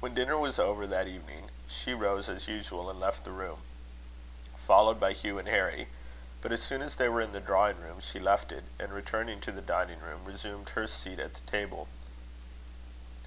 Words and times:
When 0.00 0.14
dinner 0.14 0.38
was 0.38 0.58
over 0.58 0.86
that 0.86 1.06
evening, 1.06 1.50
she 1.68 1.92
rose 1.92 2.30
as 2.30 2.48
usual 2.48 2.88
and 2.88 2.98
left 2.98 3.24
the 3.24 3.30
room, 3.30 3.58
followed 4.56 4.98
by 4.98 5.12
Hugh 5.12 5.38
and 5.38 5.48
Harry; 5.48 5.88
but 6.40 6.50
as 6.50 6.62
soon 6.62 6.80
as 6.80 6.96
they 6.96 7.10
were 7.10 7.20
in 7.20 7.32
the 7.32 7.40
drawing 7.40 7.78
room, 7.78 8.00
she 8.00 8.18
left 8.18 8.52
it; 8.52 8.64
and, 8.80 8.90
returning 8.90 9.42
to 9.42 9.52
the 9.52 9.60
dining 9.60 10.00
room, 10.00 10.24
resumed 10.24 10.70
her 10.70 10.86
seat 10.86 11.18
at 11.20 11.34
the 11.34 11.40
table. 11.42 11.88